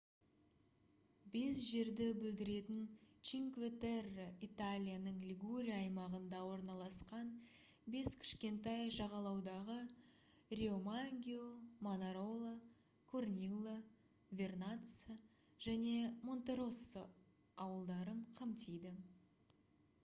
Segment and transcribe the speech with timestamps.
[1.33, 2.85] бес жерді білдіретін
[3.31, 7.27] чинкве терре италияның лигурия аймағында орналасқан
[7.95, 9.75] бес кішкентай жағалаудағы
[10.61, 11.45] риомаггио
[11.89, 12.53] манарола
[13.13, 13.75] корнилла
[14.41, 15.19] вернацца
[15.69, 15.93] және
[16.31, 17.05] монтероссо
[17.67, 18.95] ауылдарын қамтиды